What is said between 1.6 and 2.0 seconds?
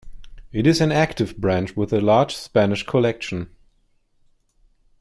with